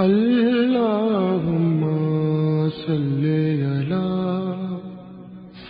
[0.00, 1.80] اللهم
[2.70, 3.24] صل
[3.70, 4.08] على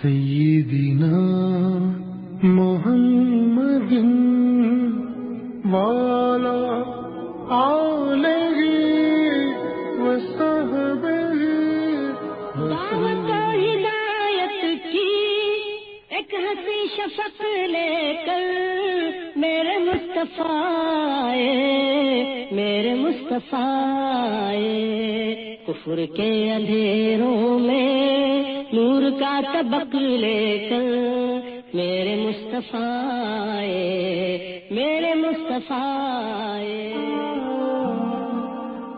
[0.03, 1.23] سيدنا
[2.43, 3.93] محمد
[5.73, 6.63] وعلى
[7.51, 8.59] آله
[10.05, 11.41] وصحبه
[12.71, 13.31] دعوت
[13.63, 14.63] ہدایت
[14.93, 15.15] کی
[16.17, 17.39] ایک ہنسی شفق
[17.75, 17.95] لے
[18.27, 18.47] کر
[19.43, 20.63] میرے مصطفیٰ
[21.25, 22.00] آئے،
[22.53, 24.55] میرے مصطفیٰ۔
[25.67, 30.83] کفر کے اندھیروں میں نور کا طبق لے کر
[31.75, 33.07] میرے مصطفیٰ
[33.51, 36.61] آئے، میرے مصطفیٰ۔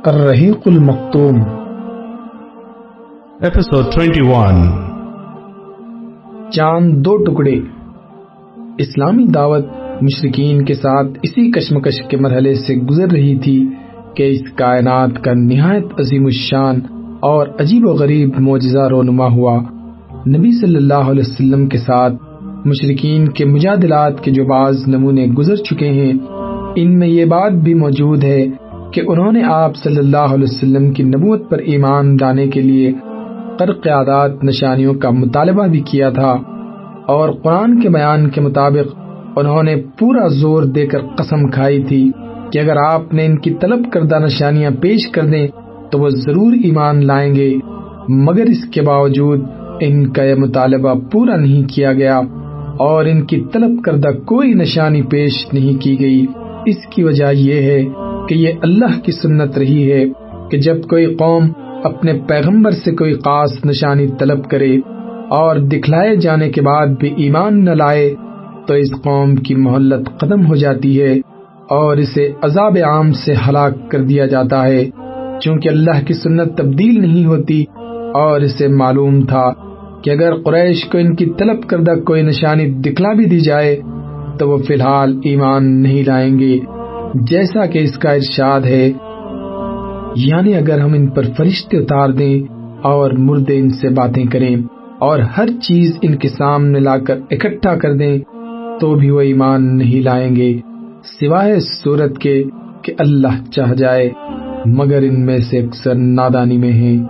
[0.04, 1.36] الرحیق المختوم
[3.44, 4.82] Episode 21
[6.50, 7.54] چاند دو ٹکڑے
[8.78, 9.66] اسلامی دعوت
[10.02, 13.68] مشرقین کے ساتھ اسی کشمکش کے مرحلے سے گزر رہی تھی
[14.16, 16.80] کہ اس کائنات کا نہایت عظیم الشان
[17.20, 19.60] اور عجیب و غریب معجزہ رونما ہوا۔
[20.26, 22.14] نبی صلی اللہ علیہ وسلم کے ساتھ
[22.64, 26.12] مشرقین کے مجادلات کے جو بعض نمونے گزر چکے ہیں،
[26.76, 28.46] ان میں یہ بات بھی موجود ہے
[28.92, 32.92] کہ انہوں نے آپ صلی اللہ علیہ وسلم کی نبوت پر ایمان لانے کے لیے
[33.58, 36.36] قرق عادات نشانیوں کا مطالبہ بھی کیا تھا
[37.06, 39.01] اور قرآن کے بیان کے مطابق
[39.36, 42.10] انہوں نے پورا زور دے کر قسم کھائی تھی
[42.52, 45.46] کہ اگر آپ نے ان کی طلب کردہ نشانیاں پیش کر دیں
[45.90, 47.56] تو وہ ضرور ایمان لائیں گے۔
[48.08, 49.40] مگر اس کے باوجود
[49.80, 52.20] ان کا یہ مطالبہ پورا نہیں کیا گیا
[52.78, 56.26] اور ان کی طلب کردہ کوئی نشانی پیش نہیں کی گئی۔
[56.66, 57.84] اس کی وجہ یہ ہے
[58.28, 60.04] کہ یہ اللہ کی سنت رہی ہے
[60.50, 61.48] کہ جب کوئی قوم
[61.84, 64.76] اپنے پیغمبر سے کوئی خاص نشانی طلب کرے
[65.30, 68.14] اور دکھلائے جانے کے بعد بھی ایمان نہ لائے
[68.66, 71.12] تو اس قوم کی مہلت ختم ہو جاتی ہے
[71.70, 74.90] اور اسے عذاب عام سے ہلاک کر دیا جاتا ہے۔
[75.40, 77.64] چونکہ اللہ کی سنت تبدیل نہیں ہوتی
[78.14, 79.52] اور اسے معلوم تھا
[80.02, 83.80] کہ اگر قریش کو ان کی طلب کردہ کوئی نشانی دکھلا بھی دی جائے،
[84.38, 86.58] تو وہ فی الحال ایمان نہیں لائیں گے۔
[87.14, 88.92] جیسا کہ اس کا ارشاد ہے
[90.16, 92.42] یعنی اگر ہم ان پر فرشتے اتار دیں
[92.82, 94.56] اور مردے ان سے باتیں کریں
[94.98, 98.18] اور ہر چیز ان کے سامنے لا کر اکٹھا کر دیں
[98.82, 100.58] تو بھی وہ ایمان نہیں لائیں گے،
[101.04, 102.44] سوائے صورت کے
[102.82, 104.10] کہ اللہ چاہ جائے،
[104.66, 107.04] مگر ان میں سے اکثر نادانی میں ہیں۔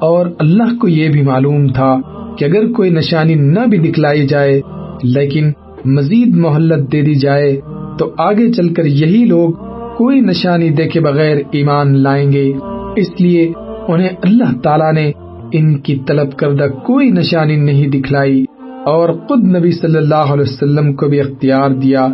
[0.00, 1.96] اور اللہ کو یہ بھی معلوم تھا
[2.38, 4.60] کہ اگر کوئی نشانی نہ بھی دکھلائی جائے،
[5.02, 5.52] لیکن
[5.84, 7.60] مزید مہلت دے دی جائے،
[7.98, 9.50] تو آگے چل کر یہی لوگ
[9.96, 12.52] کوئی نشانی دیکھے بغیر ایمان لائیں گے۔
[12.96, 13.52] اس لیے
[13.88, 15.12] انہیں اللہ تعالیٰ نے
[15.52, 18.44] ان کی طلب کردہ کوئی نشانی نہیں دکھلائی۔
[18.86, 22.06] اور خود نبی صلی اللہ علیہ وسلم کو بھی اختیار دیا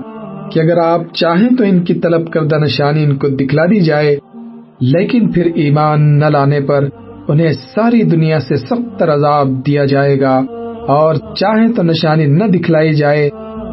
[0.53, 4.17] کہ اگر آپ چاہیں تو ان کی طلب کردہ نشانی ان کو دکھلا دی جائے،
[4.81, 6.89] لیکن پھر ایمان نہ لانے پر
[7.29, 10.43] انہیں ساری دنیا سے سخت عذاب دیا جائے گا
[10.89, 13.31] اور چاہیں تو نشانی نہ دکھلائی جائے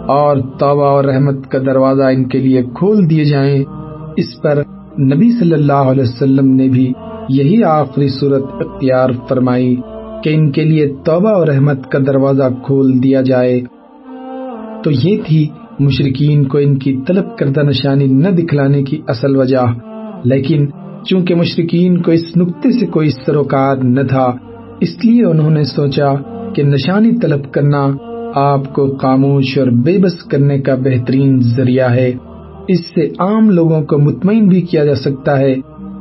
[0.07, 3.63] اور توبہ اور رحمت کا دروازہ ان کے لیے کھول دیے جائیں۔
[4.17, 4.61] اس پر
[4.99, 6.93] نبی صلی اللہ علیہ وسلم نے بھی
[7.29, 9.75] یہی آخری صورت اختیار فرمائی۔
[10.23, 13.61] کہ ان کے لیے توبہ اور رحمت کا دروازہ کھول دیا جائے۔
[14.83, 15.47] تو یہ تھی
[15.79, 19.65] مشرقین کو ان کی طلب کردہ نشانی نہ دکھلانے کی اصل وجہ۔
[20.23, 20.67] لیکن
[21.05, 24.33] چونکہ مشرقین کو اس نقطے سے کوئی سروکار نہ تھا،
[24.81, 26.15] اس لیے انہوں نے سوچا
[26.55, 27.87] کہ نشانی طلب کرنا
[28.35, 32.11] آپ کو خاموش اور بے بس کرنے کا بہترین ذریعہ ہے۔
[32.67, 35.55] اس سے عام لوگوں کو مطمئن بھی کیا جا سکتا ہے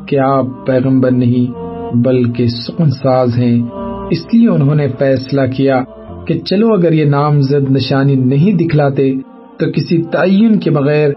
[0.08, 1.52] کہ آپ پیغمبر نہیں،
[1.96, 5.82] بلکہ سکون ساز ہیں۔ اس لیے انہوں نے فیصلہ کیا
[6.26, 9.14] کہ چلو اگر یہ نامزد نشانی نہیں دکھلاتے
[9.58, 11.10] تو کسی تعین کے بغیر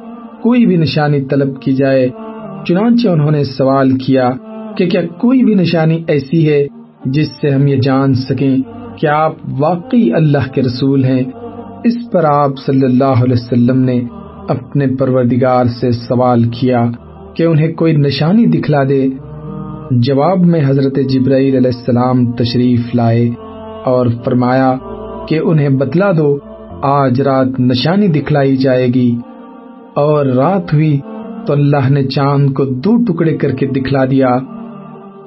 [0.43, 2.09] کوئی بھی نشانی طلب کی جائے۔
[2.67, 4.31] چنانچہ انہوں نے سوال کیا
[4.77, 6.67] کہ کیا کوئی بھی نشانی ایسی ہے
[7.05, 8.57] جس سے ہم یہ جان سکیں
[8.99, 11.23] کہ آپ واقعی اللہ کے رسول ہیں۔
[11.83, 14.01] اس پر آپ صلی اللہ علیہ وسلم نے
[14.49, 16.85] اپنے پروردگار سے سوال کیا
[17.35, 19.09] کہ انہیں کوئی نشانی دکھلا دے۔
[19.91, 23.29] جواب میں حضرت جبرائیل علیہ السلام تشریف لائے
[23.85, 24.75] اور فرمایا
[25.27, 26.37] کہ انہیں بتلا دو،
[26.81, 29.15] آج رات نشانی دکھلائی جائے گی
[29.95, 30.99] اور رات ہوئی
[31.45, 34.37] تو اللہ نے چاند کو دو ٹکڑے کر کے دکھلا دیا۔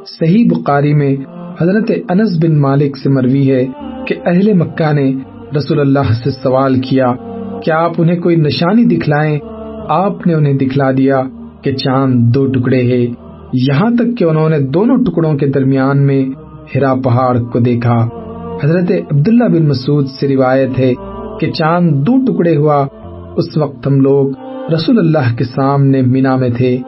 [0.07, 1.17] صحیح بخاری میں
[1.61, 3.67] حضرت انس بن مالک سے مروی ہے
[4.07, 5.13] کہ اہل مکہ نے
[5.57, 7.13] رسول اللہ سے سوال کیا
[7.65, 9.39] کہ آپ انہیں کوئی نشانی دکھلائیں؟
[9.89, 11.23] آپ نے انہیں دکھلا دیا
[11.63, 13.22] کہ چاند دو ٹکڑے ہے
[13.53, 16.25] یہاں تک کہ انہوں نے دونوں ٹکڑوں کے درمیان میں
[16.75, 18.09] ہرا پہاڑ کو دیکھا۔
[18.65, 20.95] حضرت عبداللہ بن مسعود سے روایت ہے
[21.41, 22.87] کہ چاند دو ٹکڑے ہوا۔
[23.37, 24.31] اس وقت ہم لوگ
[24.75, 26.79] رسول اللہ کے سامنے مینا میں تھے۔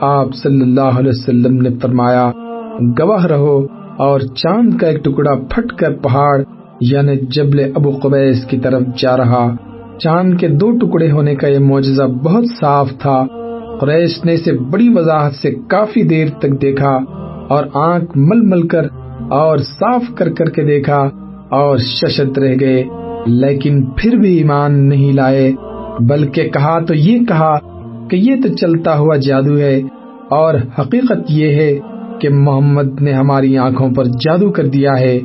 [0.00, 2.30] آپ صلی اللہ علیہ وسلم نے فرمایا،
[3.00, 3.66] گواہ رہو
[3.96, 6.42] اور چاند کا ایک ٹکڑا پھٹ کر پہاڑ
[6.80, 9.56] یعنی جبل ابو قبیس کی طرف جا رہا۔
[9.98, 13.26] چاند کے دو ٹکڑے ہونے کا یہ معجزہ بہت صاف تھا۔
[13.80, 16.98] قریش نے اسے بڑی وضاحت سے کافی دیر تک دیکھا
[17.48, 18.82] اور آنکھ مل مل کر
[19.30, 21.08] اور صاف کر کر کے دیکھا
[21.48, 22.84] اور ششت رہ گئے۔
[23.26, 25.52] لیکن پھر بھی ایمان نہیں لائے،
[26.00, 27.58] بلکہ کہا تو یہ کہا
[28.08, 29.82] کہ یہ تو چلتا ہوا جادو ہے
[30.30, 31.78] اور حقیقت یہ ہے
[32.20, 35.20] کہ محمد نے ہماری آنکھوں پر جادو کر دیا ہے،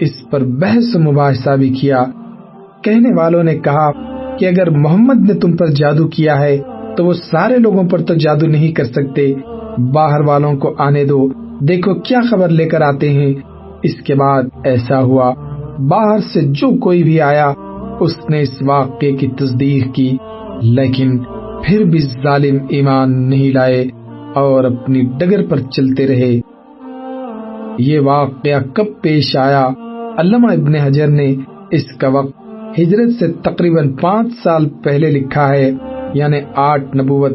[0.00, 2.04] اس پر بحث و مباحثہ بھی کیا۔
[2.84, 3.90] کہنے والوں نے کہا
[4.36, 6.58] کہ اگر محمد نے تم پر جادو کیا ہے
[6.96, 9.34] تو وہ سارے لوگوں پر تو جادو نہیں کر سکتے۔
[9.92, 11.28] باہر والوں کو آنے دو۔
[11.60, 13.34] دیکھو کیا خبر لے کر آتے ہیں۔
[13.82, 15.34] اس کے بعد ایسا ہوا۔
[15.88, 17.52] باہر سے جو کوئی بھی آیا،
[18.00, 20.16] اس نے اس واقعے کی تصدیق کی۔
[20.62, 21.18] لیکن
[21.64, 23.84] پھر بھی ظالم ایمان نہیں لائے
[24.34, 26.40] اور اپنی ڈگر پر چلتے رہے۔
[27.78, 29.68] یہ واقعہ کب پیش آیا؟
[30.16, 31.34] علامہ ابن حجر نے
[31.70, 32.32] اس کا وقت
[32.78, 35.70] ہجرت سے تقریباً پانچ سال پہلے لکھا ہے۔
[36.14, 37.32] یعنی آٹھ نبوت۔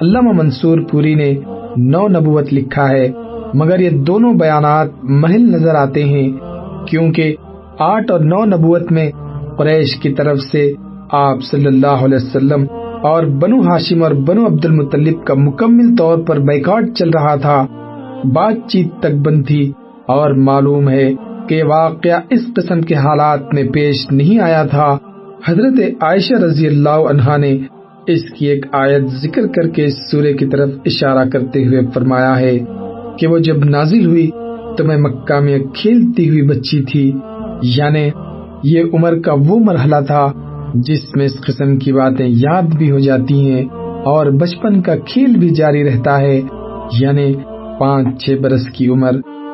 [0.00, 1.34] علامہ منصور پوری نے
[1.76, 3.08] نو نبوت لکھا ہے،
[3.54, 6.28] مگر یہ دونوں بیانات محل نظر آتے ہیں،
[6.86, 7.34] کیونکہ
[7.78, 9.10] آٹھ اور نو نبوت میں
[9.58, 10.72] قریش کی طرف سے
[11.12, 12.66] آپ صلی اللہ علیہ وسلم
[13.02, 17.66] اور بنو ہاشم اور بنو عبد المطلب کا مکمل طور پر بیکاٹ چل رہا تھا۔
[18.34, 19.72] بات چیت تک بند تھی
[20.06, 21.08] اور معلوم ہے
[21.48, 24.96] کہ واقعہ اس قسم کے حالات میں پیش نہیں آیا تھا۔
[25.46, 27.58] حضرت عائشہ رضی اللہ عنہا نے
[28.08, 32.38] اس کی ایک آیت ذکر کر کے اس سورے کی طرف اشارہ کرتے ہوئے فرمایا
[32.38, 32.58] ہے
[33.18, 34.30] کہ وہ جب نازل ہوئی
[34.78, 37.12] تو میں مکہ میں کھیلتی ہوئی بچی تھی۔
[37.62, 38.10] یعنی
[38.64, 40.32] یہ عمر کا وہ مرحلہ تھا
[40.74, 43.64] جس میں اس قسم کی باتیں یاد بھی ہو جاتی ہیں
[44.04, 46.40] اور بچپن کا کھیل بھی جاری رہتا ہے۔
[47.00, 47.34] یعنی
[47.80, 49.10] پانچ چھ برس کی عمر۔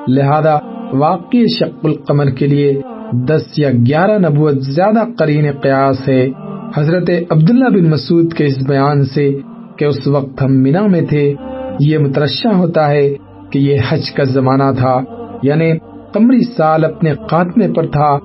[0.09, 0.59] لہذا
[0.93, 2.81] واقعی شق القمر کے لیے
[3.12, 6.29] دس یا گیارہ نبوت زیادہ قرین قیاس ہے۔
[6.76, 9.38] حضرت عبداللہ بن مسعود کے اس بیان سے
[9.79, 11.35] کہ اس وقت ہم مینا میں تھے،
[11.81, 13.15] یہ مترشہ ہوتا ہے
[13.53, 15.00] کہ یہ حج کا زمانہ تھا
[15.43, 15.71] یعنی
[16.15, 18.19] قمری سال اپنے خاتمے پر تھا۔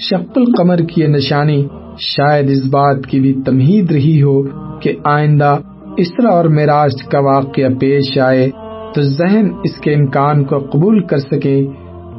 [0.00, 1.68] شق القمر کی یہ نشانی
[1.98, 4.42] شاید اس بات کی بھی تمہید رہی ہو
[4.80, 5.56] کہ آئندہ
[5.96, 8.50] اسرا اور معراج کا واقعہ پیش آئے
[8.94, 11.66] تو ذہن اس کے امکان کو قبول کر سکے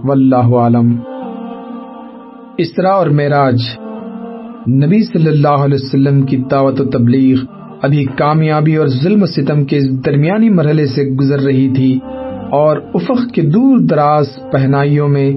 [0.04, 0.96] واللہ عالم۔
[2.58, 3.58] اسرا اور معراج
[4.68, 7.38] نبی صلی اللہ علیہ وسلم کی دعوت و تبلیغ
[7.82, 12.00] ابھی کامیابی اور ظلم و ستم کے درمیانی مرحلے سے گزر رہی تھی
[12.52, 15.32] اور افق کے دور دراز پہنائیوں میں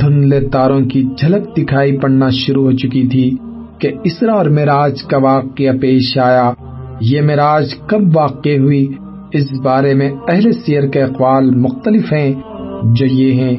[0.00, 3.36] دھندلے تاروں کی جھلک دکھائی پڑنا شروع ہو چکی تھی
[3.78, 6.52] کہ اسرا اور معراج کا واقعہ پیش آیا۔
[7.00, 8.86] یہ معراج کب واقع ہوئی؟
[9.32, 12.34] اس بارے میں اہل سیر کے اقوال مختلف ہیں
[12.82, 13.56] جو یہ ہیں۔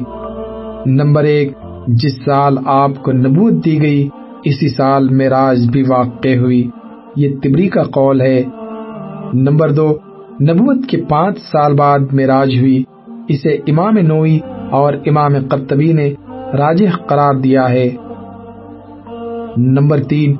[0.86, 1.52] نمبر ایک،
[1.88, 4.08] جس سال آپ کو نبوت دی گئی
[4.44, 6.70] اسی سال معراج بھی واقع ہوئی۔
[7.16, 8.42] یہ تبری کا قول ہے۔
[9.34, 9.96] نمبر دو،
[10.42, 12.82] نبوت کے پانچ سال بعد معراج ہوئی۔
[13.28, 14.38] اسے امام نوئی
[14.70, 16.14] اور امام قرطبی نے
[16.58, 17.90] راجح قرار دیا ہے۔
[19.56, 20.30] نمبر تین،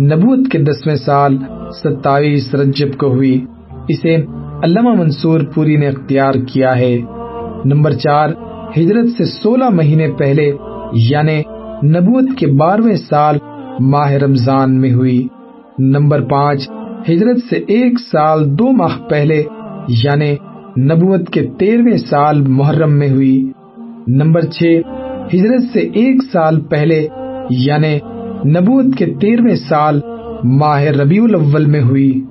[0.00, 1.36] نبوت کے دسویں سال
[1.82, 3.44] ستائیس رجب کو ہوئی۔
[3.88, 4.16] اسے
[4.62, 6.98] علامہ منصور پوری نے اختیار کیا ہے۔
[7.64, 8.28] نمبر چار،
[8.78, 10.52] ہجرت سے سولہ مہینے پہلے
[10.92, 11.42] یعنی
[11.84, 13.36] نبوت کے بارہویں سال
[13.80, 15.26] ماہ رمضان میں ہوئی۔
[15.78, 16.70] نمبر پانچ،
[17.08, 19.42] ہجرت سے ایک سال دو ماہ پہلے
[19.88, 20.36] یعنی
[20.80, 23.52] نبوت کے تیرہویں سال محرم میں ہوئی۔
[24.08, 24.80] نمبر چھ،
[25.34, 27.06] ہجرت سے ایک سال پہلے
[27.50, 27.98] یعنی
[28.46, 30.00] نبوت کے تیرہویں سال
[30.44, 32.24] ماہ ربیع الاول میں ہوئی۔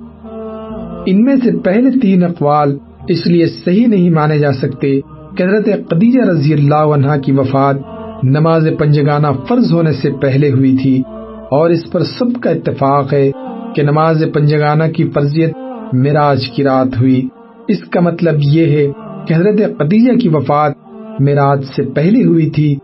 [1.06, 2.78] ان میں سے پہلے تین اقوال
[3.08, 5.00] اس لیے صحیح نہیں مانے جا سکتے
[5.36, 7.76] کہ حضرت قدیجہ رضی اللہ عنہ کی وفات
[8.22, 11.02] نماز پنجگانہ فرض ہونے سے پہلے ہوئی تھی
[11.50, 13.30] اور اس پر سب کا اتفاق ہے
[13.74, 15.56] کہ نماز پنجگانہ کی فرضیت
[15.92, 17.28] معراج کی رات ہوئی۔
[17.68, 18.86] اس کا مطلب یہ ہے
[19.28, 20.72] کہ حضرت قدیجہ کی وفات
[21.20, 22.76] معراج سے پہلے ہوئی تھی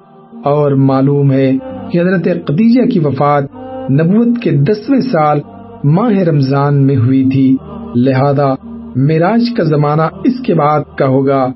[0.44, 1.52] اور معلوم ہے
[1.92, 3.44] کہ حضرت قدیجہ کی وفات
[3.90, 5.40] نبوت کے دسویں سال
[5.84, 7.56] ماہ رمضان میں ہوئی تھی۔
[7.94, 8.54] لہذا
[8.96, 11.46] معراج کا زمانہ اس کے بعد کا ہوگا۔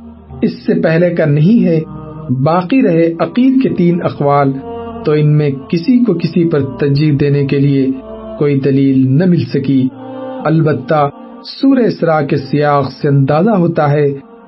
[0.43, 1.81] اس سے پہلے کا نہیں ہے
[2.31, 4.53] باقی رہے عقید کے تین اقوال،
[5.05, 7.87] تو ان میں کسی کو کسی پر ترجیح دینے کے لیے
[8.39, 9.89] کوئی دلیل نہ مل سکی۔
[10.45, 11.09] البتہ
[11.45, 14.05] سور اسرا کے سیاق سے اندازہ ہوتا ہے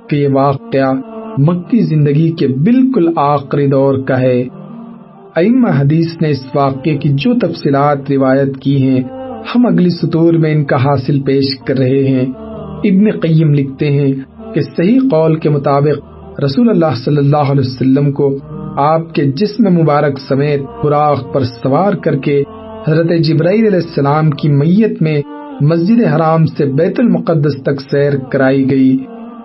[0.09, 0.93] کہ یہ واقعہ
[1.39, 4.45] مکی زندگی کے بالکل آخری دور کا ہے۔
[5.37, 9.01] ائمہ حدیث نے اس واقعے کی جو تفصیلات روایت کی ہیں،
[9.55, 12.27] ہم اگلی سطور میں ان کا حاصل پیش کر رہے ہیں۔
[12.85, 14.13] ابن قیم لکھتے ہیں
[14.55, 18.37] کہ صحیح قول کے مطابق رسول اللہ صلی اللہ علیہ وسلم کو
[18.77, 22.43] آپ کے جسم مبارک سمیت براق پر سوار کر کے
[22.89, 25.23] حضرت جبرائیل علیہ السلام کی میت میں
[25.61, 28.97] مسجد حرام سے بیت المقدس تک سیر کرائی گئی۔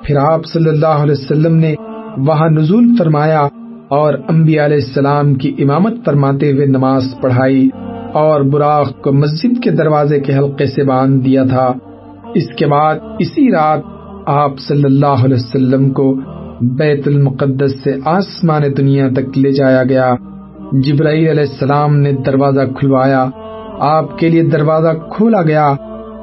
[0.04, 1.76] پھر آپ صلی اللہ علیہ وسلم نے
[2.18, 3.48] وہاں نزول فرمایا
[3.88, 7.70] اور انبیاء علیہ السلام کی امامت فرماتے ہوئے نماز پڑھائی
[8.14, 11.74] اور براق کو مسجد کے دروازے کے حلقے سے باندھ دیا تھا۔
[12.36, 13.80] اس کے بعد اسی رات
[14.26, 16.16] آپ صلی اللہ علیہ وسلم کو
[16.62, 20.16] بیت المقدس سے آسمان دنیا تک لے جایا گیا۔
[20.72, 23.30] جبرائیل علیہ السلام نے دروازہ کھلوایا۔
[23.80, 25.74] آپ کے لیے دروازہ کھولا گیا۔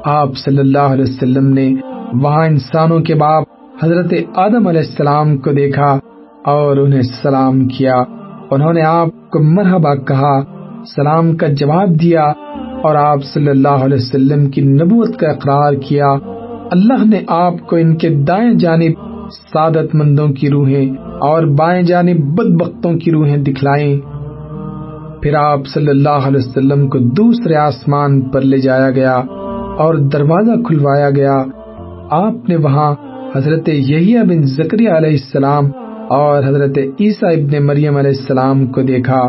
[0.05, 1.75] آپ صلی اللہ علیہ وسلم نے
[2.13, 3.43] وہاں انسانوں کے باپ
[3.83, 5.99] حضرت آدم علیہ السلام کو دیکھا
[6.45, 8.03] اور انہیں سلام کیا۔
[8.51, 10.41] انہوں نے آپ کو مرحبا کہا،
[10.95, 12.23] سلام کا جواب دیا
[12.83, 16.07] اور آپ صلی اللہ علیہ وسلم کی نبوت کا اقرار کیا۔
[16.71, 20.89] اللہ نے آپ کو ان کے دائیں جانب سعادت مندوں کی روحیں
[21.19, 23.99] اور بائیں جانب بد بختوں کی روحیں دکھلائیں۔
[25.21, 29.15] پھر آپ صلی اللہ علیہ وسلم کو دوسرے آسمان پر لے جایا گیا
[29.77, 31.43] اور دروازہ کھلوایا گیا۔
[32.11, 32.95] آپ نے وہاں
[33.35, 35.65] حضرت یحییٰ بن زکریہ علیہ السلام
[36.09, 39.27] اور حضرت عیسیٰ ابن مریم علیہ السلام کو دیکھا۔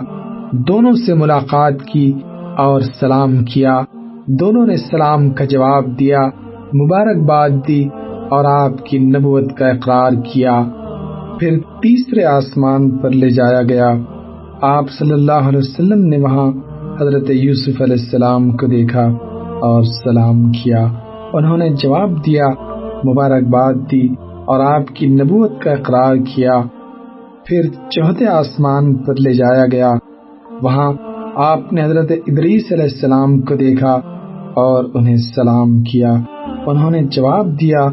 [0.53, 2.13] دونوں سے ملاقات کی
[2.57, 3.81] اور سلام کیا۔
[4.27, 6.27] دونوں نے سلام کا جواب دیا،
[6.75, 7.89] مبارکباد دی
[8.31, 10.63] اور آپ کی نبوت کا اقرار کیا،
[11.41, 13.95] پھر تیسرے آسمان پر لے جایا گیا۔
[14.63, 16.53] آپ صلی اللہ علیہ وسلم نے وہاں
[17.01, 19.05] حضرت یوسف علیہ السلام کو دیکھا
[19.61, 20.87] اور سلام کیا۔
[21.33, 22.47] انہوں نے جواب دیا،
[23.05, 24.09] مبارکباد دی
[24.45, 26.63] اور آپ کی نبوت کا اقرار کیا۔
[27.45, 29.93] پھر چوتھے آسمان پر لے جایا گیا۔
[30.63, 30.93] وہاں
[31.35, 33.93] آپ نے حضرت ادریس علیہ السلام کو دیکھا
[34.55, 36.15] اور انہیں سلام کیا۔
[36.67, 37.87] انہوں نے جواب دیا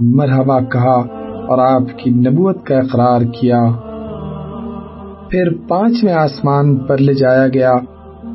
[0.00, 1.00] مرحبا کہا
[1.48, 3.60] اور آپ کی نبوت کا اقرار کیا۔
[5.30, 7.72] پھر پانچویں آسمان پر لے جایا گیا۔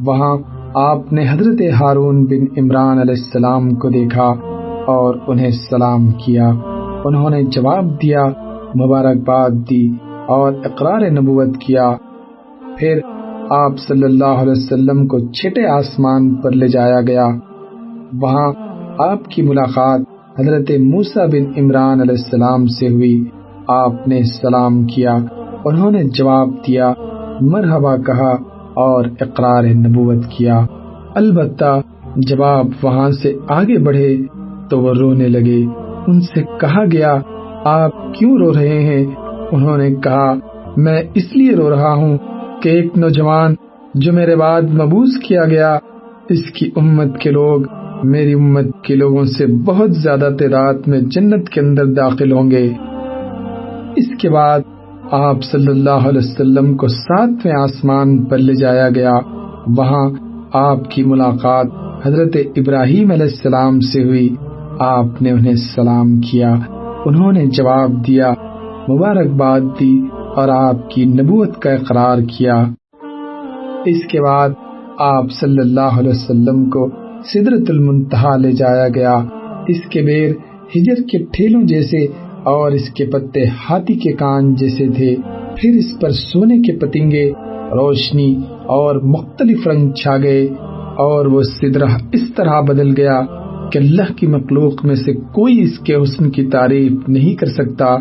[0.06, 0.38] وہاں
[0.74, 4.34] آپ نے حضرت ہارون بن عمران علیہ السلام کو دیکھا
[4.86, 6.52] اور انہیں سلام کیا۔
[7.04, 8.26] انہوں نے جواب دیا،
[8.76, 9.92] مبارکباد دی
[10.28, 11.92] اور اقرار نبوت کیا۔
[12.78, 13.00] پھر
[13.50, 17.28] آپ صلی اللہ علیہ وسلم کو چھٹے آسمان پر لے جایا گیا۔
[18.22, 18.54] وہاں
[18.98, 20.02] آپ کی ملاقات
[20.40, 23.24] حضرت موسا بن عمران علیہ السلام سے ہوئی۔
[23.68, 25.18] آپ نے سلام کیا،
[25.66, 26.94] انہوں نے جواب دیا،
[27.42, 28.36] مرحبا کہا
[28.74, 30.66] اور اقرار نبوت کیا۔
[31.16, 31.82] البتہ
[32.16, 34.18] جب آپ وہاں سے آگے بڑھے
[34.70, 35.66] تو وہ رونے لگے۔
[36.08, 37.18] ان سے کہا گیا،
[37.64, 39.06] آپ کیوں رو رہے ہیں؟
[39.52, 40.34] انہوں نے کہا،
[40.78, 42.18] میں اس لیے رو رہا ہوں
[42.62, 43.54] کہ ایک نوجوان
[43.94, 45.78] جو میرے بعد مبوس کیا گیا،
[46.30, 47.62] اس کی امت کے لوگ
[48.04, 52.74] میری امت کے لوگوں سے بہت زیادہ تعداد میں جنت کے اندر داخل ہوں گے۔
[53.96, 54.60] اس کے بعد
[55.12, 59.14] آپ صلی اللہ علیہ وسلم کو ساتویں آسمان پر لے جایا گیا۔
[59.78, 60.10] وہاں
[60.54, 61.68] آپ کی ملاقات
[62.08, 64.36] حضرت ابراہیم علیہ السلام سے ہوئی۔
[64.80, 66.54] آپ نے انہیں سلام کیا۔
[67.06, 68.34] انہوں نے جواب دیا
[68.90, 70.02] مبارکباد دی
[70.36, 72.64] اور آپ کی نبوت کا اقرار کیا۔
[73.86, 74.50] اس کے بعد
[75.00, 76.90] آپ صلی اللہ علیہ وسلم کو
[77.26, 79.24] سدرت المنتہا لے جایا گیا۔
[79.68, 80.30] اس کے بیر
[80.76, 81.98] ہجر کے ٹھیلوں جیسے
[82.44, 85.16] اور اس کے پتے ہاتھی کے کان جیسے تھے۔
[85.58, 87.32] پھر اس پر سونے کے پتنگے
[87.72, 90.48] روشنی اور مختلف رنگ چھا گئے
[90.98, 93.22] اور وہ سدرہ اس طرح بدل گیا
[93.72, 97.98] کہ اللہ کی مخلوق میں سے کوئی اس کے حسن کی تعریف نہیں کر سکتا۔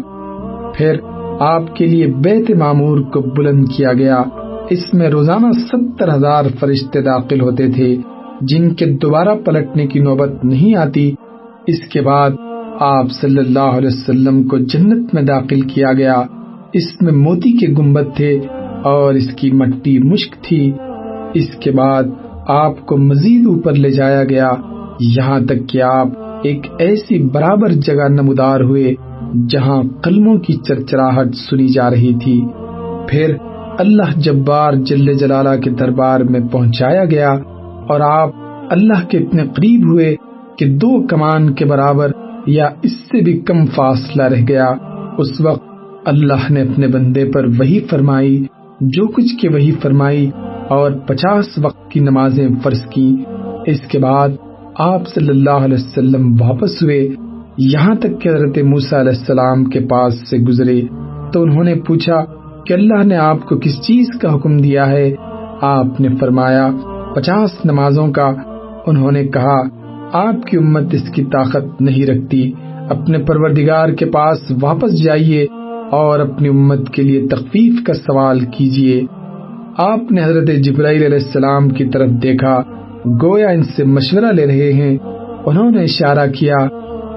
[0.75, 0.97] پھر
[1.41, 4.23] آپ کے لیے بیت معمور کو بلند کیا گیا۔
[4.71, 7.97] اس میں روزانہ ستر ہزار فرشتے داخل ہوتے تھے۔
[8.42, 11.14] جن کے دوبارہ پلٹنے کی نوبت نہیں آتی،
[11.66, 12.30] اس کے بعد
[12.80, 16.22] آپ صلی اللہ علیہ وسلم کو جنت میں داخل کیا گیا۔
[16.72, 18.40] اس میں موتی کے گنبد تھے
[18.84, 20.72] اور اس کی مٹی مشک تھی۔
[21.34, 22.02] اس کے بعد
[22.49, 24.50] آپ کو مزید اوپر لے جایا گیا۔
[25.00, 26.08] یہاں تک کہ آپ
[26.42, 28.94] ایک ایسی برابر جگہ نمودار ہوئے
[29.49, 32.42] جہاں قلموں کی چرچراہٹ سنی جا رہی تھی۔
[33.08, 33.34] پھر
[33.78, 37.34] اللہ جبار جل جلالہ کے دربار میں پہنچایا گیا۔
[37.88, 38.30] اور آپ
[38.70, 40.16] اللہ کے اتنے قریب ہوئے
[40.58, 42.10] کہ دو کمان کے برابر
[42.46, 44.74] یا اس سے بھی کم فاصلہ رہ گیا،
[45.18, 45.62] اس وقت
[46.04, 48.44] اللہ نے اپنے بندے پر وہی فرمائی،
[48.80, 50.30] جو کچھ کے وہی فرمائی
[50.68, 53.16] اور پچاس وقت کی نمازیں فرض کی۔
[53.66, 54.28] اس کے بعد
[54.78, 57.08] آپ صلی اللہ علیہ وسلم واپس ہوئے،
[57.58, 60.80] یہاں تک کہ حضرت موسیٰ علیہ السلام کے پاس سے گزرے۔
[61.32, 62.24] تو انہوں نے پوچھا
[62.66, 65.14] کہ اللہ نے آپ کو کس چیز کا حکم دیا ہے؟
[65.60, 66.68] آپ نے فرمایا
[67.14, 68.33] پچاس نمازوں کا
[68.87, 69.61] انہوں نے کہا،
[70.12, 72.52] آپ کی امت اس کی طاقت نہیں رکھتی۔
[72.90, 75.47] اپنے پروردگار کے پاس واپس جائیے
[75.90, 79.02] اور اپنی امت کے لیے تخفیف کا سوال کیجیے۔
[79.78, 82.62] آپ نے حضرت جبرائیل علیہ السلام کی طرف دیکھا،
[83.23, 84.99] گویا ان سے مشورہ لے رہے ہیں۔
[85.47, 86.57] انہوں نے اشارہ کیا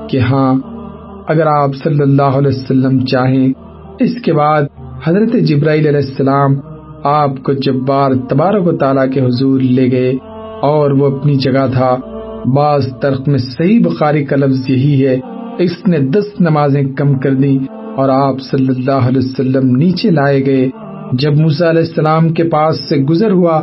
[0.10, 0.54] کہ ہاں
[1.28, 3.48] اگر آپ صلی اللہ علیہ وسلم چاہیں۔
[4.00, 4.64] اس کے بعد
[5.06, 6.56] حضرت جبرائیل علیہ السلام
[7.06, 10.18] آپ کو جبار تبارک و تعالیٰ کے حضور لے گئے
[10.62, 11.98] اور وہ اپنی جگہ تھا۔
[12.56, 15.20] بعض ترک میں صحیح بخاری کا لفظ یہی ہے،
[15.60, 17.58] اس نے دس نمازیں کم کر دی
[17.96, 20.70] اور آپ صلی اللہ علیہ وسلم نیچے لائے گئے۔
[21.14, 23.62] جب موسیٰ علیہ السلام کے پاس سے گزر ہوا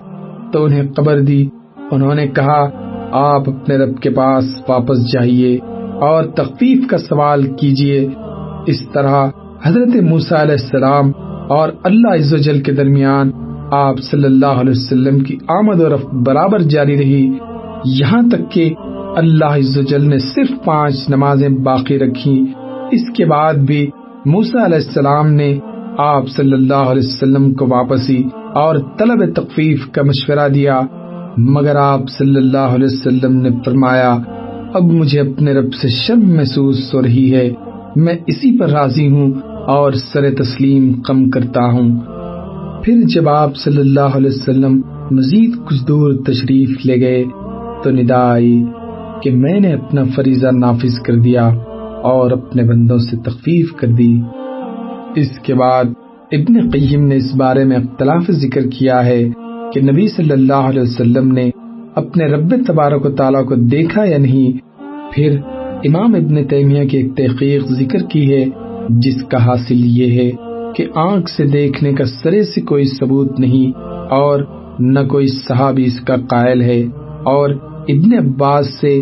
[0.52, 1.46] تو انہیں قبر دی۔
[1.90, 2.68] انہوں نے کہا،
[3.12, 5.58] آپ اپنے رب کے پاس واپس جائیے
[6.00, 8.08] اور تخفیف کا سوال کیجیے۔
[8.66, 9.26] اس طرح
[9.64, 11.12] حضرت موسیٰ علیہ السلام
[11.52, 13.30] اور اللہ عز و جل کے درمیان
[13.70, 17.30] آپ صلی اللہ علیہ وسلم کی آمد و رفت برابر جاری رہی۔
[17.84, 18.74] یہاں تک کہ
[19.16, 22.44] اللہ عز و جل نے صرف پانچ نمازیں باقی رکھی
[22.90, 23.90] اس کے بعد بھی
[24.26, 25.58] موسیٰ علیہ السلام نے
[25.98, 28.22] آپ صلی اللہ علیہ وسلم کو واپسی
[28.54, 30.80] اور طلب تخفیف کا مشورہ دیا۔
[31.36, 34.18] مگر آپ صلی اللہ علیہ وسلم نے فرمایا،
[34.74, 37.50] اب مجھے اپنے رب سے شرم محسوس ہو رہی ہے۔
[37.96, 39.32] میں اسی پر راضی ہوں۔
[39.66, 42.00] اور سر تسلیم کم کرتا ہوں۔
[42.84, 47.24] پھر جب آپ صلی اللہ علیہ وسلم مزید کچھ دور تشریف لے گئے
[47.84, 48.62] تو ندا آئی
[49.22, 51.48] کہ میں نے اپنا فریضہ نافذ کر دیا
[52.02, 54.20] اور اپنے بندوں سے تخفیف کر دی۔
[55.14, 55.84] اس کے بعد
[56.32, 59.28] ابن قیم نے اس بارے میں اختلاف ذکر کیا ہے
[59.72, 61.50] کہ نبی صلی اللہ علیہ وسلم نے
[61.94, 64.58] اپنے رب تبارک و تعالیٰ کو دیکھا یا نہیں۔
[65.12, 65.36] پھر
[65.84, 68.44] امام ابن تیمیہ کی ایک تحقیق ذکر کی ہے
[68.88, 70.30] جس کا حاصل یہ ہے
[70.76, 73.78] کہ آنکھ سے دیکھنے کا سرے سے کوئی ثبوت نہیں
[74.10, 74.42] اور
[74.78, 76.82] نہ کوئی صحابی اس کا قائل ہے
[77.24, 77.50] اور
[77.88, 79.00] ابن عباس سے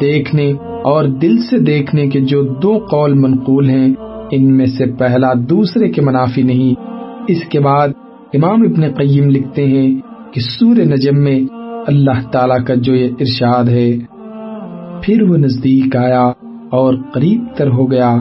[0.00, 0.52] دیکھنے
[0.84, 3.94] اور دل سے دیکھنے کے جو دو قول منقول ہیں،
[4.30, 6.74] ان میں سے پہلا دوسرے کے منافی نہیں۔
[7.28, 7.88] اس کے بعد
[8.34, 9.96] امام ابن قیم لکھتے ہیں
[10.32, 11.40] کہ سور نجم میں
[11.86, 13.98] اللہ تعالی کا جو یہ ارشاد ہے،
[15.02, 16.24] پھر وہ نزدیک آیا
[16.70, 18.16] اور قریب تر ہو گیا۔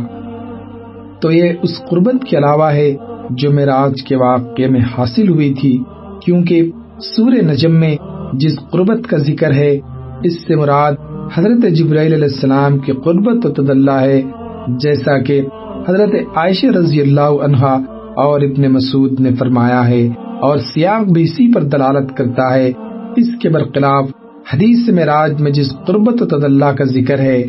[1.21, 2.95] تو یہ اس قربت کے علاوہ ہے
[3.29, 5.77] جو میرا آج کے واقعے میں حاصل ہوئی تھی،
[6.25, 7.95] کیونکہ سور نجم میں
[8.33, 9.79] جس قربت کا ذکر ہے،
[10.23, 10.93] اس سے مراد
[11.33, 14.21] حضرت جبرائیل علیہ السلام کی قربت و تدلہ ہے،
[14.67, 15.41] جیسا کہ
[15.87, 17.73] حضرت عائشہ رضی اللہ عنہا
[18.15, 20.07] اور ابن مسعود نے فرمایا ہے
[20.41, 22.71] اور سیاق بھی اسی پر دلالت کرتا ہے۔
[23.15, 24.09] اس کے برخلاف
[24.53, 27.41] حدیث معراج میں جس قربت و تدلہ کا ذکر ہے،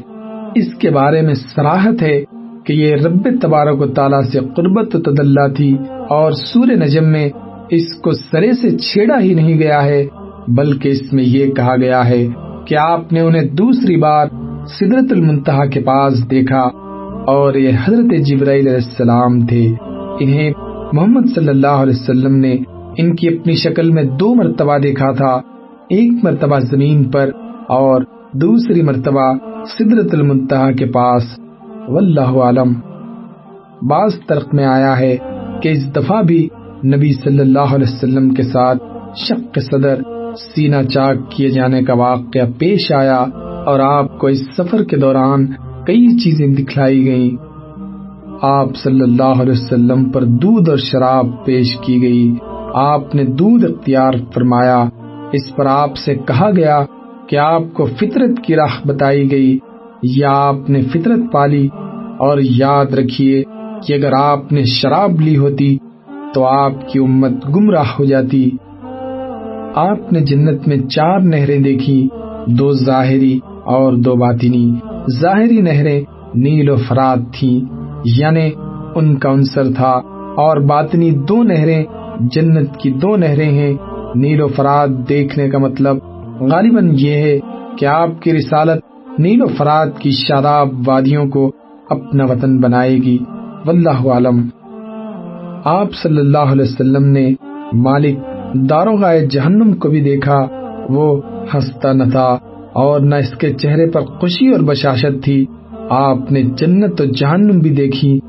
[0.54, 2.22] اس کے بارے میں سراحت ہے
[2.66, 5.76] کہ یہ رب تبارک و تعالیٰ سے قربت و تدلہ تھی
[6.10, 7.28] اور سور نجم میں
[7.70, 10.06] اس کو سرے سے چھیڑا ہی نہیں گیا ہے،
[10.48, 12.26] بلکہ اس میں یہ کہا گیا ہے
[12.66, 14.26] کہ آپ نے انہیں دوسری بار
[14.66, 16.62] سدرت المنتہا کے پاس دیکھا
[17.26, 19.66] اور یہ حضرت جبرائیل علیہ السلام تھے۔
[20.20, 20.52] انہیں
[20.92, 22.56] محمد صلی اللہ علیہ وسلم نے
[22.96, 25.40] ان کی اپنی شکل میں دو مرتبہ دیکھا تھا،
[25.90, 27.30] ایک مرتبہ زمین پر
[27.68, 29.32] اور دوسری مرتبہ
[29.78, 31.22] سدرت المنتہا کے پاس۔
[31.92, 32.72] واللہ عالم۔
[33.82, 35.16] بعض ترق میں آیا ہے
[35.62, 36.48] کہ اس دفعہ بھی
[36.84, 38.78] نبی صلی اللہ علیہ وسلم کے ساتھ
[39.16, 39.98] شک صدر،
[40.54, 43.24] سینہ چاک کیے جانے کا واقعہ پیش آیا
[43.66, 45.46] اور آپ کو اس سفر کے دوران
[45.86, 47.30] کئی چیزیں دکھلائی گئیں۔
[48.42, 52.34] آپ صلی اللہ علیہ وسلم پر دودھ اور شراب پیش کی گئی۔
[52.74, 54.84] آپ نے دودھ اختیار فرمایا۔
[55.32, 56.84] اس پر آپ سے کہا گیا
[57.26, 59.58] کہ آپ کو فطرت کی راہ بتائی گئی۔
[60.02, 61.68] یا آپ نے فطرت پالی
[62.18, 63.42] اور یاد رکھیے
[63.86, 65.76] کہ اگر آپ نے شراب لی ہوتی
[66.34, 68.50] تو آپ کی امت گمراہ ہو جاتی۔
[69.74, 72.08] آپ نے جنت میں چار نہریں دیکھی،
[72.46, 74.74] دو ظاہری اور دو باطنی۔
[75.20, 76.00] ظاہری نہریں
[76.34, 78.50] نیل و فرات تھیں یعنی
[78.94, 80.00] ان کا عنصر تھا۔
[80.36, 81.84] اور باطنی دو نہریں،
[82.20, 83.74] جنت کی دو نہریں ہیں۔
[84.14, 85.96] نیل و فرات دیکھنے کا مطلب
[86.40, 87.38] غالباً یہ ہے
[87.78, 91.52] کہ آپ کی رسالت نیل و فرات کی شاداب وادیوں کو
[91.90, 93.18] اپنا وطن بنائے گی۔
[93.66, 94.48] واللہ عالم۔
[95.64, 97.32] آپ صلی اللہ علیہ وسلم نے
[97.72, 98.18] مالک
[98.54, 100.46] داروغ جہنم کو بھی دیکھا۔
[100.88, 101.20] وہ
[101.54, 102.38] ہنستا نہ تھا
[102.72, 105.46] اور نہ اس کے چہرے پر خوشی اور بشاشت تھی۔
[105.90, 108.20] آپ نے جنت و جہنم بھی دیکھی۔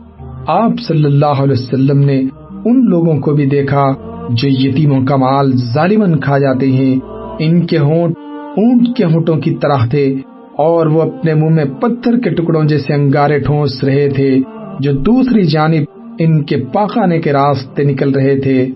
[0.48, 2.20] آپ صلی اللہ علیہ وسلم نے
[2.66, 3.86] ان لوگوں کو بھی دیکھا
[4.30, 7.00] جو یتیموں کا مال ظالمن کھا جاتے ہیں۔
[7.40, 8.14] ان کے ہونٹ
[8.58, 10.16] اونٹ کے ہونٹوں کی طرح تھے۔
[10.58, 14.40] اور وہ اپنے منہ میں پتھر کے ٹکڑوں جیسے انگارے ٹھونس رہے تھے،
[14.80, 18.68] جو دوسری جانب ان کے پاخانے کے راستے نکل رہے تھے۔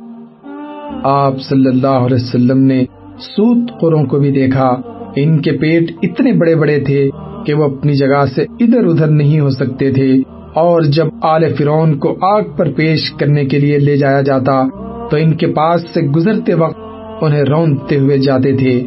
[1.04, 2.86] آپ صلی اللہ علیہ وسلم نے
[3.20, 4.76] سوت خوروں کو بھی دیکھا۔
[5.16, 7.10] ان کے پیٹ اتنے بڑے بڑے تھے
[7.46, 10.14] کہ وہ اپنی جگہ سے ادھر ادھر نہیں ہو سکتے تھے۔
[10.54, 14.64] اور جب آل فرون کو آگ پر پیش کرنے کے لیے لے جایا جاتا،
[15.10, 16.80] تو ان کے پاس سے گزرتے وقت
[17.22, 18.84] انہیں رونتے ہوئے جاتے تھے۔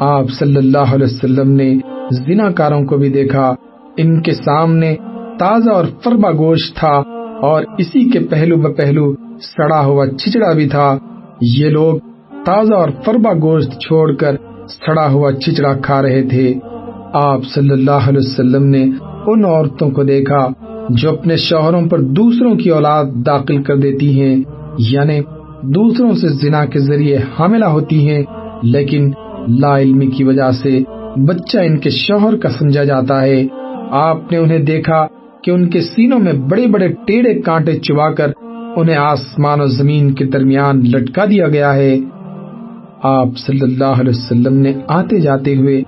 [0.00, 1.74] آپ صلی اللہ علیہ وسلم نے
[2.10, 3.54] زنا کاروں کو بھی دیکھا۔
[3.96, 4.96] ان کے سامنے
[5.38, 7.02] تازہ اور فربا گوشت تھا
[7.42, 10.98] اور اسی کے پہلو ب پہلو سڑا ہوا چچڑا بھی تھا۔
[11.40, 11.98] یہ لوگ
[12.44, 14.36] تازہ اور فربا گوشت چھوڑ کر
[14.68, 16.54] سڑا ہوا چچڑا کھا رہے تھے۔
[17.12, 18.84] آپ صلی اللہ علیہ وسلم نے
[19.26, 20.48] ان عورتوں کو دیکھا
[20.88, 24.36] جو اپنے شوہروں پر دوسروں کی اولاد داخل کر دیتی ہیں۔
[24.78, 25.20] یعنی
[25.62, 28.22] دوسروں سے زنا کے ذریعے حاملہ ہوتی ہیں،
[28.62, 29.10] لیکن
[29.48, 30.80] لا علمی کی وجہ سے
[31.16, 33.46] بچہ ان کے شوہر کا سمجھا جاتا ہے۔
[33.90, 35.06] آپ نے انہیں دیکھا
[35.42, 38.30] کہ ان کے سینوں میں بڑے بڑے ٹیڑے کانٹے چبا کر
[38.76, 41.98] انہیں آسمان و زمین کے درمیان لٹکا دیا گیا ہے۔
[43.02, 45.82] آپ صلی اللہ علیہ وسلم نے آتے جاتے ہوئے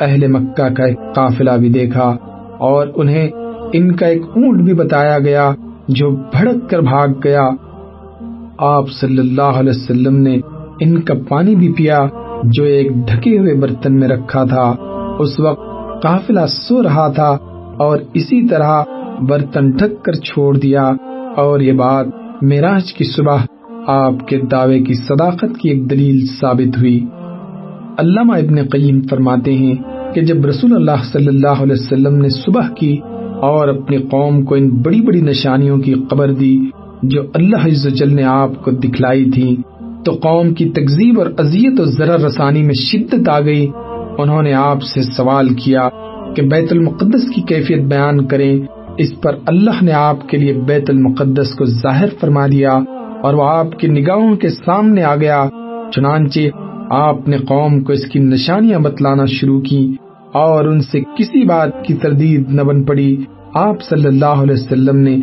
[0.00, 2.16] اہل مکہ کا ایک قافلہ بھی دیکھا
[2.58, 3.28] اور انہیں
[3.72, 5.52] ان کا ایک اونٹ بھی بتایا گیا
[5.88, 7.48] جو بھڑک کر بھاگ گیا۔
[8.58, 10.38] آپ صلی اللہ علیہ وسلم نے
[10.80, 12.06] ان کا پانی بھی پیا۔
[12.44, 14.74] جو ایک ڈھکے ہوئے برتن میں رکھا تھا،
[15.18, 15.60] اس وقت
[16.02, 17.36] قافلہ سو رہا تھا
[17.78, 18.82] اور اسی طرح
[19.28, 20.92] برتن ڈھک کر چھوڑ دیا۔
[21.36, 22.06] اور یہ بات
[22.42, 23.36] میراج کی صبح
[23.86, 27.06] آپ کے دعوے کی صداقت کی ایک دلیل ثابت ہوئی۔
[27.98, 29.74] علامہ ابن قیم فرماتے ہیں
[30.14, 32.98] کہ جب رسول اللہ صلی اللہ علیہ وسلم نے صبح کی
[33.40, 36.66] اور اپنی قوم کو ان بڑی بڑی نشانیوں کی خبر دی
[37.02, 39.56] جو اللہ عز و جل نے آپ کو دکھلائی تھی
[40.04, 43.66] تو قوم کی تکزیب اور اذیت و ذرا رسانی میں شدت آ گئی۔
[44.18, 45.88] انہوں نے آپ سے سوال کیا
[46.36, 48.60] کہ بیت المقدس کی کیفیت بیان کریں۔
[48.98, 52.72] اس پر اللہ نے آپ کے لیے بیت المقدس کو ظاہر فرما دیا
[53.22, 55.46] اور وہ آپ کی نگاہوں کے سامنے آ گیا۔
[55.92, 56.40] چنانچہ
[56.90, 59.96] آپ نے قوم کو اس کی نشانیاں بتلانا شروع کی
[60.32, 63.16] اور ان سے کسی بات کی تردید نہ بن پڑی۔
[63.54, 65.18] آپ صلی اللہ علیہ وسلم نے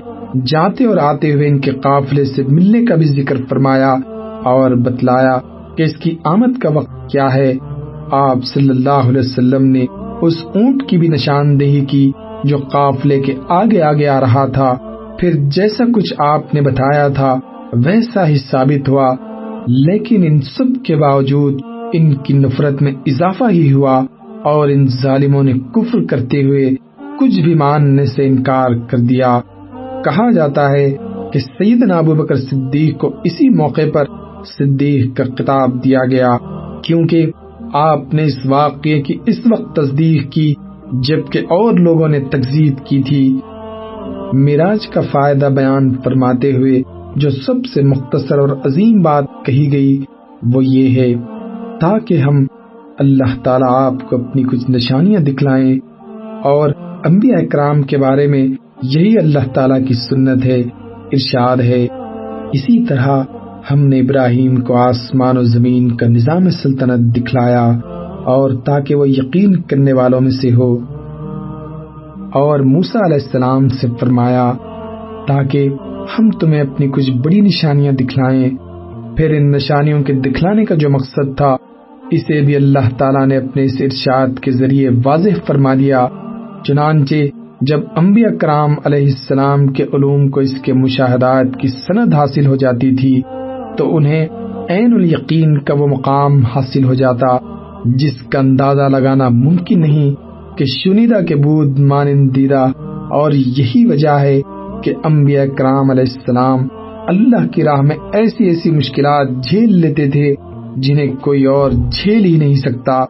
[0.45, 3.95] جاتے اور آتے ہوئے ان کے قافلے سے ملنے کا بھی ذکر فرمایا۔
[4.43, 5.39] اور بتلایا
[5.77, 7.53] کہ اس کی آمد کا وقت کیا ہے۔
[8.11, 9.85] آپ صلی اللہ علیہ وسلم نے
[10.21, 12.11] اس اونٹ کی بھی نشاندہی کی
[12.43, 14.75] جو قافلے کے آگے آگے آ رہا تھا۔
[15.19, 17.39] پھر جیسا کچھ آپ نے بتایا تھا،
[17.73, 19.15] ویسا ہی ثابت ہوا۔
[19.67, 21.61] لیکن ان سب کے باوجود
[21.93, 24.03] ان کی نفرت میں اضافہ ہی ہوا
[24.43, 26.71] اور ان ظالموں نے کفر کرتے ہوئے
[27.19, 29.39] کچھ بھی ماننے سے انکار کر دیا۔
[30.03, 30.95] کہا جاتا ہے
[31.33, 34.03] کہ سیدنا ابو بکر صدیق کو اسی موقع پر
[34.45, 36.37] صدیق کا خطاب دیا گیا،
[36.83, 37.25] کیونکہ
[37.73, 40.53] آپ نے اس واقعے کی اس وقت تصدیق کی
[41.07, 43.39] جبکہ اور لوگوں نے تکزیب کی تھی۔
[44.33, 46.81] میراج کا فائدہ بیان فرماتے ہوئے
[47.15, 50.03] جو سب سے مختصر اور عظیم بات کہی گئی
[50.53, 51.13] وہ یہ ہے،
[51.81, 52.45] تاکہ ہم
[52.99, 55.79] اللہ تعالیٰ آپ کو اپنی کچھ نشانیاں دکھلائیں
[56.43, 56.69] اور
[57.05, 58.47] انبیاء اکرام کے بارے میں
[58.83, 60.59] یہی اللہ تعالیٰ کی سنت ہے،
[61.11, 61.87] ارشاد ہے۔
[62.53, 63.23] اسی طرح
[63.71, 67.71] ہم نے ابراہیم کو آسمان و زمین کا نظام سلطنت دکھلایا
[68.25, 70.77] اور تاکہ وہ یقین کرنے والوں میں سے ہو۔
[72.33, 74.53] اور موسا علیہ السلام سے فرمایا،
[75.27, 75.69] تاکہ
[76.19, 78.49] ہم تمہیں اپنی کچھ بڑی نشانیاں دکھلائیں۔
[79.17, 81.55] پھر ان نشانیوں کے دکھلانے کا جو مقصد تھا،
[82.11, 86.07] اسے بھی اللہ تعالیٰ نے اپنے اس ارشاد کے ذریعے واضح فرما دیا۔
[86.63, 87.15] چنانچہ
[87.61, 92.55] جب انبیاء کرام علیہ السلام کے علوم کو اس کے مشاہدات کی سند حاصل ہو
[92.55, 93.21] جاتی تھی
[93.77, 94.27] تو انہیں
[94.69, 97.37] عین الیقین کا وہ مقام حاصل ہو جاتا،
[97.85, 100.11] جس کا اندازہ لگانا ممکن نہیں
[100.57, 102.67] کہ شنیدہ کے بود مانندیدہ
[103.09, 104.41] اور یہی وجہ ہے
[104.83, 106.67] کہ انبیاء کرام علیہ السلام
[107.07, 110.33] اللہ کی راہ میں ایسی ایسی مشکلات جھیل لیتے تھے
[110.77, 113.05] جنہیں کوئی اور جھیل ہی نہیں سکتا۔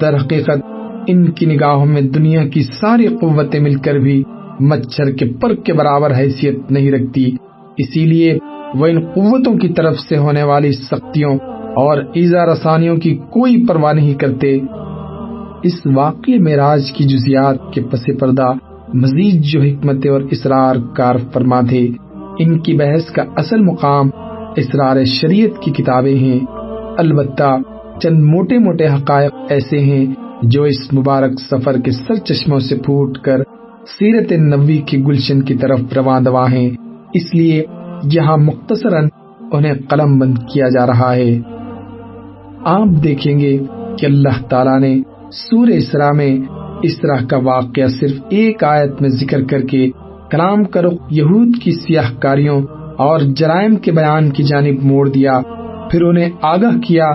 [0.00, 0.64] در حقیقت،
[1.06, 4.22] ان کی نگاہوں میں دنیا کی ساری قوتیں مل کر بھی
[4.60, 7.30] مچھر کے پر کے برابر حیثیت نہیں رکھتی۔
[7.78, 8.38] اسی لیے
[8.74, 11.38] وہ ان قوتوں کی طرف سے ہونے والی سختیوں
[11.76, 14.58] اور ایزا رسانیوں کی کوئی پرواہ نہیں کرتے۔
[15.62, 18.52] اس واقعی معراج کی جزیات کے پس پردہ
[18.94, 21.88] مزید جو حکمت اور اسرار کار فرما تھے،
[22.38, 24.10] ان کی بحث کا اصل مقام
[24.56, 26.40] اسرار شریعت کی کتابیں ہیں۔
[26.98, 27.58] البتہ
[28.02, 30.06] چند موٹے موٹے حقائق ایسے ہیں
[30.42, 33.38] جو اس مبارک سفر کے سر چشموں سے پھوٹ کر
[33.98, 36.70] سیرت نبی کی گلشن کی طرف رواں دوا ہیں۔
[37.14, 37.64] اس لیے
[38.04, 39.08] یہاں مختصراً
[39.52, 41.40] انہیں قلم بند کیا جا رہا ہے۔
[42.64, 43.58] آپ دیکھیں گے
[43.98, 46.38] کہ اللہ تعالیٰ نے سور اسرا میں
[46.82, 49.90] اس طرح کا واقعہ صرف ایک آیت میں ذکر کر کے
[50.30, 52.62] کلام کا رخ یہود کی سیاہ کاریوں
[52.98, 55.40] اور جرائم کے بیان کی جانب موڑ دیا۔
[55.90, 57.10] پھر انہیں آگاہ کیا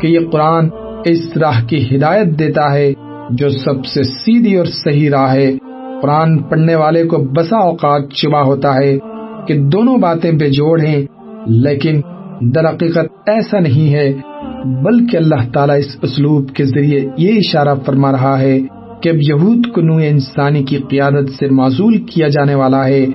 [0.00, 0.68] کہ یہ قرآن
[1.04, 2.92] اس راہ کی ہدایت دیتا ہے
[3.30, 5.52] جو سب سے سیدھی اور صحیح راہ ہے۔
[6.02, 8.98] قرآن پڑھنے والے کو بسا اوقات شبہ ہوتا ہے۔
[9.48, 11.00] کہ دونوں باتیں بے جوڑ ہیں،
[11.46, 12.00] لیکن
[12.54, 14.12] در حقیقت ایسا نہیں ہے،
[14.84, 18.58] بلکہ اللہ تعالیٰ اس اسلوب کے ذریعے یہ اشارہ فرما رہا ہے
[19.02, 23.06] کہ اب یہود کو نوع انسانی کی قیادت سے معذول کیا جانے والا ہے،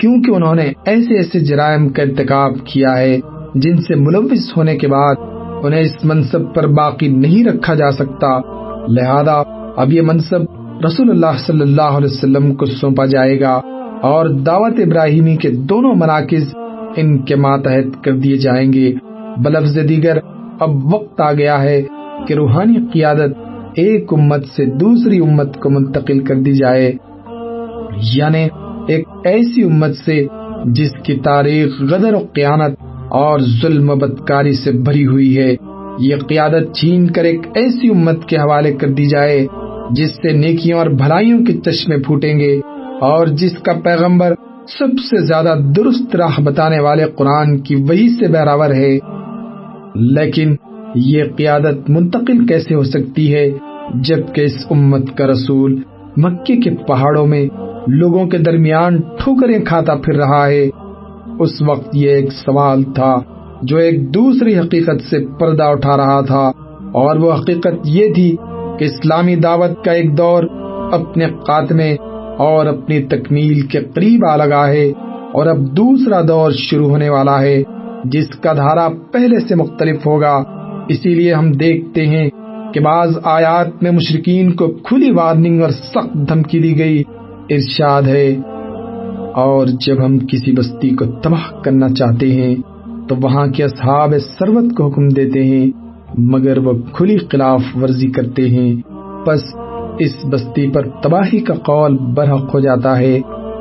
[0.00, 3.18] کیونکہ انہوں نے ایسے ایسے جرائم کا ارتکاب کیا ہے،
[3.54, 5.14] جن سے ملوث ہونے کے بعد
[5.64, 8.38] انہیں اس منصب پر باقی نہیں رکھا جا سکتا۔
[8.88, 9.42] لہذا
[9.76, 10.42] اب یہ منصب
[10.86, 13.60] رسول اللہ صلی اللہ علیہ وسلم کو سونپا جائے گا۔
[14.02, 16.54] اور دعوت ابراہیمی کے دونوں مراکز
[16.96, 18.92] ان کے ماتحت کر دیے جائیں گے۔
[19.44, 20.18] بلفظ دیگر
[20.60, 21.82] اب وقت آ گیا ہے
[22.28, 23.32] کہ روحانی قیادت
[23.76, 26.92] ایک امت سے دوسری امت کو منتقل کر دی جائے۔
[28.16, 28.48] یعنی
[28.88, 30.26] ایک ایسی امت سے
[30.64, 32.74] جس کی تاریخ غدر و قیانت
[33.10, 35.56] اور ظلم و بدکاری سے بھری ہوئی ہے۔
[35.98, 39.46] یہ قیادت چھین کر ایک ایسی امت کے حوالے کر دی جائے
[39.90, 42.60] جس سے نیکیوں اور بھلائیوں کے چشمے پھوٹیں گے۔
[43.02, 44.34] اور جس کا پیغمبر
[44.68, 48.92] سب سے زیادہ درست راہ بتانے والے قرآن کی وہی سے بہراور ہے،
[50.10, 50.54] لیکن
[51.04, 53.48] یہ قیادت منتقل کیسے ہو سکتی ہے؟
[54.04, 55.74] جبکہ اس امت کا رسول
[56.16, 57.44] مکے کے پہاڑوں میں
[57.90, 60.68] لوگوں کے درمیان ٹھوکریں کھاتا پھر رہا ہے۔
[61.40, 63.14] اس وقت یہ ایک سوال تھا
[63.62, 66.46] جو ایک دوسری حقیقت سے پردہ اٹھا رہا تھا،
[67.00, 68.30] اور وہ حقیقت یہ تھی
[68.78, 70.44] کہ اسلامی دعوت کا ایک دور
[70.92, 71.94] اپنے خاتمے
[72.38, 74.92] اور اپنی تکمیل کے قریب آ لگا ہے
[75.32, 77.62] اور اب دوسرا دور شروع ہونے والا ہے،
[78.04, 80.42] جس کا دھارا پہلے سے مختلف ہوگا۔
[80.88, 82.30] اسی لیے ہم دیکھتے ہیں
[82.74, 87.02] کہ بعض آیات میں مشرقین کو کھلی وارننگ اور سخت دھمکی دی گئی۔
[87.50, 88.36] ارشاد ہے،
[89.34, 92.54] اور جب ہم کسی بستی کو تباہ کرنا چاہتے ہیں،
[93.08, 95.70] تو وہاں کے اصحاب سروت کو حکم دیتے ہیں،
[96.18, 98.74] مگر وہ کھلی خلاف ورزی کرتے ہیں۔
[99.26, 99.44] بس
[99.98, 103.20] اس بستی پر تباہی کا قول برحق ہو جاتا ہے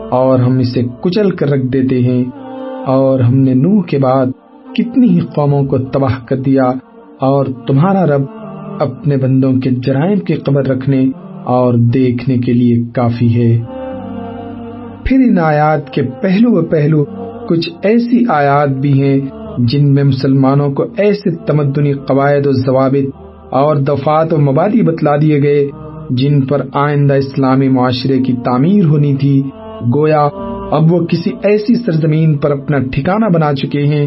[0.10, 2.24] اور ہم اسے کچل کر رکھ دیتے ہیں
[2.88, 4.26] اور ہم نے نوح کے بعد
[4.76, 6.64] کتنی ہی قوموں کو تباہ کر دیا
[7.20, 8.22] اور تمہارا رب
[8.80, 11.06] اپنے بندوں کے جرائم کی قبر رکھنے
[11.44, 13.62] اور دیکھنے کے لیے کافی ہے۔
[15.06, 17.06] پھر ان آیات کے پہلو و پہلو
[17.50, 19.20] کچھ ایسی آیات بھی ہیں
[19.58, 23.16] جن میں مسلمانوں کو ایسے تمدنی قواعد و ضوابط
[23.50, 25.68] اور دفات و مبادی بتلا دیے گئے
[26.18, 29.42] جن پر آئندہ اسلامی معاشرے کی تعمیر ہونی تھی،
[29.96, 30.28] گویا
[30.72, 34.06] اب وہ کسی ایسی سرزمین پر اپنا ٹھکانہ بنا چکے ہیں،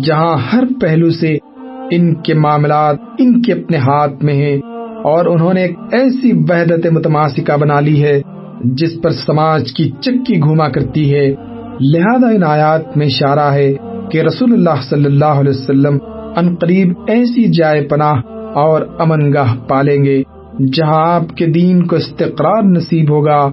[0.00, 1.36] جہاں ہر پہلو سے
[1.90, 4.56] ان کے معاملات ان کے اپنے ہاتھ میں ہیں
[5.04, 8.20] اور انہوں نے ایک ایسی وحدت متماسکہ بنا لی ہے،
[8.64, 11.34] جس پر سماج کی چکی گھوما کرتی ہے۔
[11.80, 13.74] لہذا ان آیات میں اشارہ ہے
[14.10, 15.98] کہ رسول اللہ صلی اللہ علیہ وسلم
[16.36, 18.14] ان قریب ایسی جائے پناہ
[18.54, 20.22] اور امن گاہ پالیں گے۔
[20.58, 23.50] جہاں آپ کے دین کو استقرار نصیب ہوگا،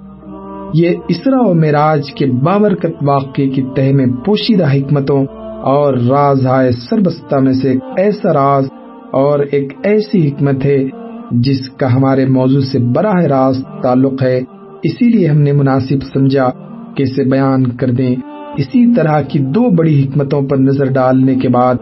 [0.73, 5.25] یہ اسرا و معراج کے بابرکت واقعے کی تہ میں پوشیدہ حکمتوں
[5.62, 8.67] اور راز ہائے سربستہ میں سے ایک ایسا راز
[9.12, 10.88] اور ایک ایسی حکمت ہے
[11.31, 14.41] جس کا ہمارے موضوع سے براہ راست تعلق ہے۔
[14.83, 16.49] اسی لیے ہم نے مناسب سمجھا
[16.95, 18.15] کہ اسے بیان کر دیں۔
[18.57, 21.75] اسی طرح کی دو بڑی حکمتوں پر نظر ڈالنے کے بعد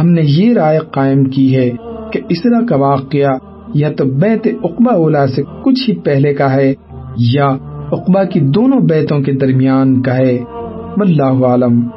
[0.00, 1.70] ہم نے یہ رائے قائم کی ہے
[2.12, 3.38] کہ اسرا کا واقعہ
[3.74, 6.74] یا تو بیت اقبا اولا سے کچھ ہی پہلے کا ہے،
[7.16, 7.46] یا
[7.92, 10.38] اقبا کی دونوں بیتوں کے درمیان کا ہے۔
[10.96, 11.88] واللہ عالم۔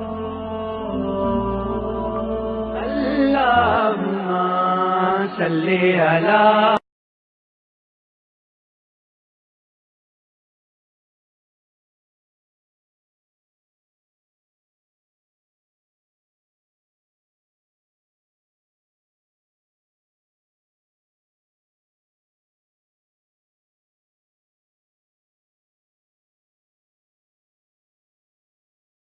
[5.38, 6.77] صلی اللہ